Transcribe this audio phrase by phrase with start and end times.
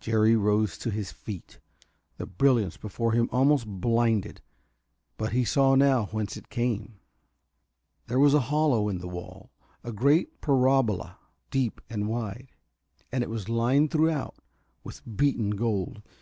[0.00, 1.60] Jerry rose to his feet;
[2.16, 4.40] the brilliance before him almost blinded,
[5.18, 6.98] but he saw now whence it came.
[8.06, 9.50] There was a hollow in the wall,
[9.84, 11.18] a great parabola,
[11.50, 12.52] deep and wide,
[13.12, 14.36] and it was lined throughout
[14.82, 16.00] with beaten gold.